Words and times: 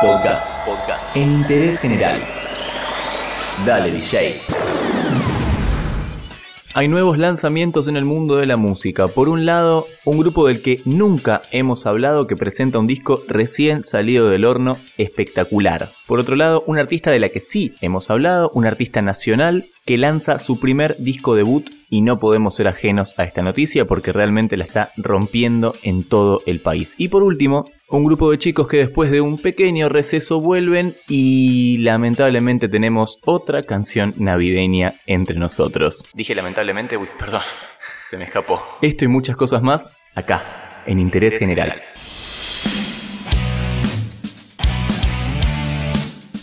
Podcast. 0.00 0.64
Podcast. 0.64 1.14
En 1.14 1.30
interés 1.30 1.78
general. 1.78 2.18
Dale, 3.66 3.90
DJ. 3.90 4.40
Hay 6.72 6.88
nuevos 6.88 7.18
lanzamientos 7.18 7.86
en 7.86 7.98
el 7.98 8.06
mundo 8.06 8.36
de 8.36 8.46
la 8.46 8.56
música. 8.56 9.08
Por 9.08 9.28
un 9.28 9.44
lado, 9.44 9.86
un 10.06 10.18
grupo 10.18 10.46
del 10.46 10.62
que 10.62 10.80
nunca 10.86 11.42
hemos 11.52 11.84
hablado 11.84 12.26
que 12.26 12.34
presenta 12.34 12.78
un 12.78 12.86
disco 12.86 13.22
recién 13.28 13.84
salido 13.84 14.30
del 14.30 14.46
horno 14.46 14.78
espectacular. 14.96 15.90
Por 16.10 16.18
otro 16.18 16.34
lado, 16.34 16.64
un 16.66 16.76
artista 16.76 17.12
de 17.12 17.20
la 17.20 17.28
que 17.28 17.38
sí 17.38 17.76
hemos 17.80 18.10
hablado, 18.10 18.50
un 18.54 18.66
artista 18.66 19.00
nacional 19.00 19.66
que 19.86 19.96
lanza 19.96 20.40
su 20.40 20.58
primer 20.58 20.96
disco 20.96 21.36
debut 21.36 21.70
y 21.88 22.00
no 22.00 22.18
podemos 22.18 22.56
ser 22.56 22.66
ajenos 22.66 23.14
a 23.16 23.22
esta 23.22 23.42
noticia 23.42 23.84
porque 23.84 24.10
realmente 24.10 24.56
la 24.56 24.64
está 24.64 24.90
rompiendo 24.96 25.72
en 25.84 26.02
todo 26.02 26.42
el 26.46 26.58
país. 26.58 26.96
Y 26.98 27.10
por 27.10 27.22
último, 27.22 27.70
un 27.88 28.04
grupo 28.04 28.28
de 28.32 28.40
chicos 28.40 28.66
que 28.66 28.78
después 28.78 29.12
de 29.12 29.20
un 29.20 29.38
pequeño 29.38 29.88
receso 29.88 30.40
vuelven 30.40 30.96
y 31.06 31.78
lamentablemente 31.78 32.68
tenemos 32.68 33.20
otra 33.24 33.62
canción 33.62 34.12
navideña 34.16 34.94
entre 35.06 35.38
nosotros. 35.38 36.04
Dije 36.12 36.34
lamentablemente, 36.34 36.96
uy, 36.96 37.06
perdón, 37.20 37.42
se 38.10 38.16
me 38.16 38.24
escapó. 38.24 38.60
Esto 38.82 39.04
y 39.04 39.08
muchas 39.08 39.36
cosas 39.36 39.62
más 39.62 39.92
acá, 40.16 40.82
en 40.86 40.98
Interés 40.98 41.38
General. 41.38 41.80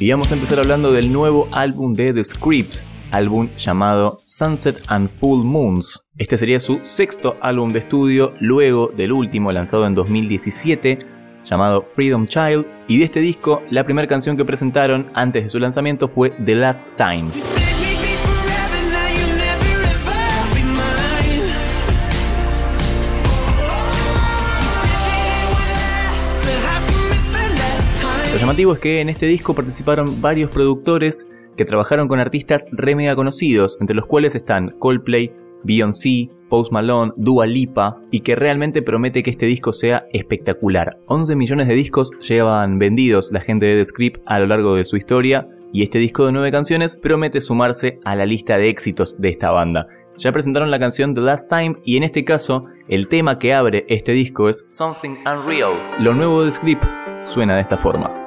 Y 0.00 0.10
vamos 0.10 0.32
a 0.32 0.34
empezar 0.34 0.58
hablando 0.58 0.92
del 0.92 1.12
nuevo 1.12 1.46
álbum 1.52 1.92
de 1.92 2.14
The 2.14 2.24
Script, 2.24 2.76
álbum 3.10 3.50
llamado 3.58 4.16
Sunset 4.24 4.80
and 4.86 5.10
Full 5.20 5.44
Moons. 5.44 6.02
Este 6.16 6.38
sería 6.38 6.58
su 6.58 6.80
sexto 6.84 7.36
álbum 7.42 7.70
de 7.70 7.80
estudio 7.80 8.32
luego 8.40 8.88
del 8.96 9.12
último 9.12 9.52
lanzado 9.52 9.86
en 9.86 9.94
2017 9.94 11.00
llamado 11.44 11.86
Freedom 11.94 12.26
Child, 12.26 12.64
y 12.88 12.98
de 12.98 13.04
este 13.04 13.20
disco 13.20 13.62
la 13.70 13.84
primera 13.84 14.08
canción 14.08 14.38
que 14.38 14.44
presentaron 14.46 15.10
antes 15.12 15.42
de 15.42 15.50
su 15.50 15.58
lanzamiento 15.58 16.08
fue 16.08 16.30
The 16.30 16.54
Last 16.54 16.82
Time. 16.96 17.30
Lo 28.32 28.38
llamativo 28.38 28.74
es 28.74 28.78
que 28.78 29.00
en 29.00 29.08
este 29.08 29.26
disco 29.26 29.54
participaron 29.54 30.20
varios 30.22 30.50
productores 30.50 31.28
que 31.56 31.64
trabajaron 31.64 32.06
con 32.06 32.20
artistas 32.20 32.64
re 32.70 32.94
mega 32.94 33.16
conocidos, 33.16 33.76
entre 33.80 33.96
los 33.96 34.06
cuales 34.06 34.36
están 34.36 34.76
Coldplay, 34.78 35.32
Beyoncé, 35.64 36.28
Post 36.48 36.70
Malone, 36.72 37.12
Dua 37.16 37.46
Lipa 37.46 38.00
y 38.12 38.20
que 38.20 38.36
realmente 38.36 38.82
promete 38.82 39.24
que 39.24 39.30
este 39.30 39.46
disco 39.46 39.72
sea 39.72 40.06
espectacular. 40.12 40.98
11 41.06 41.34
millones 41.34 41.66
de 41.66 41.74
discos 41.74 42.12
llevan 42.20 42.78
vendidos 42.78 43.30
la 43.32 43.40
gente 43.40 43.66
de 43.66 43.78
The 43.78 43.84
Script 43.86 44.22
a 44.26 44.38
lo 44.38 44.46
largo 44.46 44.76
de 44.76 44.84
su 44.84 44.96
historia 44.96 45.48
y 45.72 45.82
este 45.82 45.98
disco 45.98 46.24
de 46.24 46.32
9 46.32 46.52
canciones 46.52 46.96
promete 46.96 47.40
sumarse 47.40 47.98
a 48.04 48.14
la 48.14 48.26
lista 48.26 48.58
de 48.58 48.68
éxitos 48.68 49.20
de 49.20 49.30
esta 49.30 49.50
banda. 49.50 49.88
Ya 50.18 50.32
presentaron 50.32 50.70
la 50.70 50.78
canción 50.78 51.14
The 51.14 51.20
Last 51.20 51.48
Time 51.48 51.76
y 51.84 51.96
en 51.96 52.04
este 52.04 52.24
caso 52.24 52.66
el 52.88 53.08
tema 53.08 53.38
que 53.38 53.54
abre 53.54 53.86
este 53.88 54.12
disco 54.12 54.48
es 54.48 54.66
Something 54.70 55.16
Unreal. 55.26 55.72
Lo 55.98 56.14
nuevo 56.14 56.44
de 56.44 56.52
Script 56.52 56.84
suena 57.24 57.56
de 57.56 57.62
esta 57.62 57.76
forma. 57.76 58.19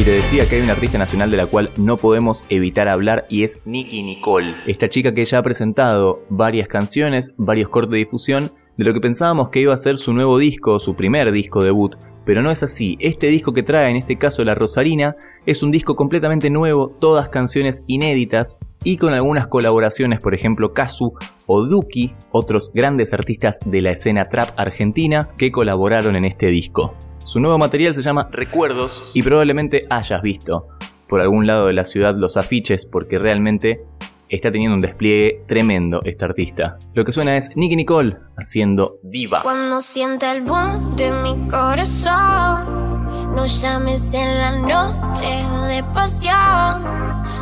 Y 0.00 0.02
te 0.02 0.12
decía 0.12 0.48
que 0.48 0.56
hay 0.56 0.62
una 0.62 0.72
artista 0.72 0.96
nacional 0.96 1.30
de 1.30 1.36
la 1.36 1.44
cual 1.44 1.68
no 1.76 1.98
podemos 1.98 2.42
evitar 2.48 2.88
hablar 2.88 3.26
y 3.28 3.44
es 3.44 3.58
Nicky 3.66 4.02
Nicole. 4.02 4.54
Esta 4.66 4.88
chica 4.88 5.12
que 5.12 5.26
ya 5.26 5.36
ha 5.36 5.42
presentado 5.42 6.24
varias 6.30 6.68
canciones, 6.68 7.34
varios 7.36 7.68
cortes 7.68 7.90
de 7.90 7.98
difusión, 7.98 8.50
de 8.78 8.84
lo 8.86 8.94
que 8.94 9.00
pensábamos 9.02 9.50
que 9.50 9.60
iba 9.60 9.74
a 9.74 9.76
ser 9.76 9.98
su 9.98 10.14
nuevo 10.14 10.38
disco, 10.38 10.80
su 10.80 10.94
primer 10.94 11.30
disco 11.32 11.62
debut, 11.62 11.96
pero 12.24 12.40
no 12.40 12.50
es 12.50 12.62
así. 12.62 12.96
Este 12.98 13.26
disco 13.26 13.52
que 13.52 13.62
trae, 13.62 13.90
en 13.90 13.96
este 13.96 14.16
caso 14.16 14.42
La 14.42 14.54
Rosarina, 14.54 15.16
es 15.44 15.62
un 15.62 15.70
disco 15.70 15.96
completamente 15.96 16.48
nuevo, 16.48 16.96
todas 16.98 17.28
canciones 17.28 17.82
inéditas 17.86 18.58
y 18.82 18.96
con 18.96 19.12
algunas 19.12 19.48
colaboraciones, 19.48 20.20
por 20.20 20.34
ejemplo 20.34 20.72
Kazu 20.72 21.12
o 21.44 21.66
Duki, 21.66 22.14
otros 22.32 22.70
grandes 22.72 23.12
artistas 23.12 23.58
de 23.66 23.82
la 23.82 23.90
escena 23.90 24.30
trap 24.30 24.58
argentina 24.58 25.28
que 25.36 25.52
colaboraron 25.52 26.16
en 26.16 26.24
este 26.24 26.46
disco. 26.46 26.94
Su 27.24 27.40
nuevo 27.40 27.58
material 27.58 27.94
se 27.94 28.02
llama 28.02 28.28
Recuerdos 28.32 29.10
y 29.14 29.22
probablemente 29.22 29.86
hayas 29.88 30.22
visto 30.22 30.68
por 31.08 31.20
algún 31.20 31.46
lado 31.46 31.66
de 31.66 31.72
la 31.72 31.84
ciudad 31.84 32.14
los 32.14 32.36
afiches 32.36 32.86
porque 32.86 33.18
realmente 33.18 33.84
está 34.28 34.50
teniendo 34.50 34.76
un 34.76 34.80
despliegue 34.80 35.42
tremendo 35.46 36.00
este 36.04 36.24
artista. 36.24 36.78
Lo 36.94 37.04
que 37.04 37.12
suena 37.12 37.36
es 37.36 37.50
Nicky 37.56 37.76
Nicole 37.76 38.16
haciendo 38.36 38.98
diva. 39.02 39.42
Cuando 39.42 39.80
siente 39.80 40.30
el 40.30 40.42
boom 40.42 40.94
de 40.96 41.10
mi 41.10 41.48
corazón, 41.48 43.04
no 43.34 43.46
llames 43.46 44.14
en 44.14 44.38
la 44.38 44.58
noche 44.58 45.44
de 45.68 45.82
pasión. 45.92 46.84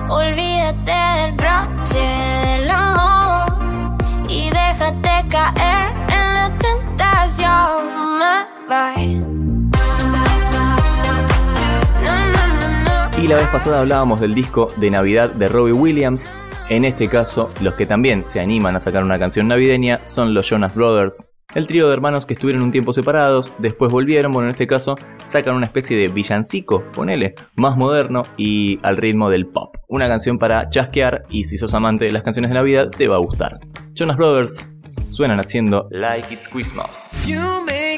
Olvídate 0.09 0.93
del 1.21 1.35
broche 1.37 1.99
del 1.99 2.71
amor 2.71 3.99
y 4.29 4.51
déjate 4.51 5.29
caer 5.29 5.93
en 6.09 6.35
la 6.35 6.57
tentación. 6.59 7.99
Bye. 8.69 9.28
Y 13.29 13.31
la 13.31 13.37
vez 13.37 13.49
pasada 13.49 13.81
hablábamos 13.81 14.23
del 14.23 14.33
disco 14.33 14.69
de 14.79 14.91
Navidad 14.91 15.29
de 15.29 15.49
Robbie 15.49 15.75
Williams. 15.75 16.33
En 16.71 16.87
este 16.87 17.09
caso, 17.09 17.51
los 17.61 17.75
que 17.75 17.85
también 17.85 18.25
se 18.27 18.41
animan 18.41 18.75
a 18.75 18.81
sacar 18.81 19.05
una 19.05 19.19
canción 19.19 19.49
navideña 19.49 20.03
son 20.03 20.33
los 20.33 20.49
Jonas 20.49 20.75
Brothers. 20.75 21.27
El 21.55 21.67
trío 21.67 21.89
de 21.89 21.93
hermanos 21.93 22.25
que 22.25 22.33
estuvieron 22.33 22.63
un 22.63 22.73
tiempo 22.73 22.95
separados, 22.95 23.53
después 23.59 23.93
volvieron, 23.93 24.33
bueno, 24.33 24.49
en 24.49 24.53
este 24.53 24.67
caso 24.67 24.97
sacan 25.27 25.57
una 25.57 25.67
especie 25.67 25.95
de 25.95 26.09
villancico, 26.09 26.85
ponele, 26.95 27.35
más 27.55 27.77
moderno 27.77 28.23
y 28.39 28.81
al 28.83 28.97
ritmo 28.97 29.29
del 29.29 29.47
pop. 29.47 29.77
Una 29.89 30.09
canción 30.09 30.39
para 30.39 30.71
chasquear 30.71 31.25
y 31.29 31.45
si 31.45 31.59
sos 31.59 31.75
amante 31.75 32.07
de 32.07 32.13
las 32.13 32.23
canciones 32.23 32.49
de 32.49 32.55
Navidad 32.55 32.89
te 32.89 33.09
va 33.09 33.17
a 33.17 33.21
gustar. 33.21 33.61
Jonas 33.93 34.17
Brothers 34.17 34.71
suenan 35.09 35.39
haciendo 35.39 35.87
Like 35.91 36.33
It's 36.33 36.49
Christmas. 36.49 37.11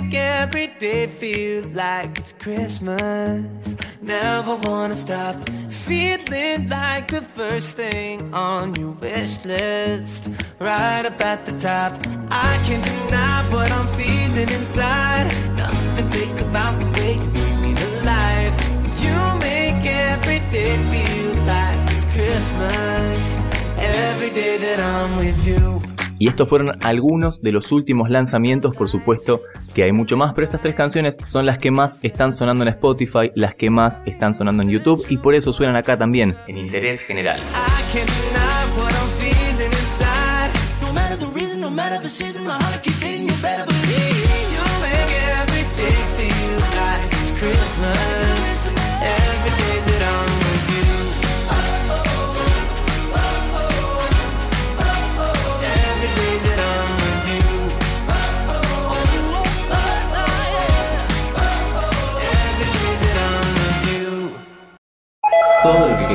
Make 0.00 0.14
every 0.14 0.66
day 0.78 1.06
feel 1.06 1.64
like 1.72 2.18
it's 2.18 2.32
Christmas. 2.32 3.76
Never 4.00 4.56
wanna 4.56 4.94
stop 4.94 5.36
feeling 5.68 6.68
like 6.68 7.08
the 7.08 7.22
first 7.22 7.76
thing 7.76 8.32
on 8.32 8.74
your 8.76 8.92
wish 8.92 9.44
list. 9.44 10.30
Right 10.58 11.04
up 11.04 11.20
at 11.20 11.44
the 11.44 11.52
top. 11.58 11.92
I 12.30 12.52
can't 12.66 12.82
deny 12.84 13.44
what 13.52 13.70
I'm 13.70 13.86
feeling 13.88 14.48
inside. 14.48 15.26
Nothing 15.56 16.08
fake 16.10 16.40
about 16.48 16.80
the 16.80 16.86
way 16.98 17.14
you 17.14 17.30
bring 17.36 17.60
me 17.60 17.74
to 17.74 17.88
life. 18.02 18.56
You 19.02 19.18
make 19.40 19.84
every 19.84 20.40
day 20.50 20.76
feel 20.92 21.34
like 21.44 21.78
it's 21.90 22.04
Christmas. 22.14 23.38
Every 23.76 24.30
day 24.30 24.56
that 24.56 24.80
I'm 24.80 25.18
with 25.18 25.46
you. 25.46 25.89
Y 26.20 26.28
estos 26.28 26.50
fueron 26.50 26.72
algunos 26.84 27.40
de 27.40 27.50
los 27.50 27.72
últimos 27.72 28.10
lanzamientos, 28.10 28.76
por 28.76 28.88
supuesto 28.88 29.40
que 29.74 29.84
hay 29.84 29.92
mucho 29.92 30.18
más, 30.18 30.34
pero 30.34 30.44
estas 30.44 30.60
tres 30.60 30.74
canciones 30.74 31.16
son 31.26 31.46
las 31.46 31.56
que 31.56 31.70
más 31.70 32.04
están 32.04 32.34
sonando 32.34 32.62
en 32.62 32.68
Spotify, 32.68 33.32
las 33.34 33.54
que 33.54 33.70
más 33.70 34.02
están 34.04 34.34
sonando 34.34 34.62
en 34.62 34.68
YouTube 34.68 35.02
y 35.08 35.16
por 35.16 35.34
eso 35.34 35.50
suenan 35.54 35.76
acá 35.76 35.96
también, 35.96 36.36
en 36.46 36.58
interés 36.58 37.00
general. 37.00 37.40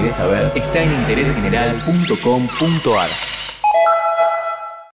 Querés 0.06 0.18
saber 0.18 0.52
está 0.56 0.84
en 0.84 0.92
interésgeneral.com.ar. 0.92 3.35